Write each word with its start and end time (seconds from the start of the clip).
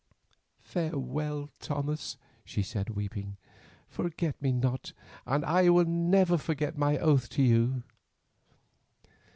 "Farewell, 0.63 1.51
Thomas," 1.59 2.17
she 2.43 2.63
said 2.63 2.89
weeping. 2.89 3.37
"Forget 3.87 4.41
me 4.41 4.51
not 4.51 4.93
and 5.27 5.45
I 5.45 5.69
will 5.69 5.85
never 5.85 6.39
forget 6.39 6.75
my 6.75 6.97
oath 6.97 7.29
to 7.29 7.43
you." 7.43 7.83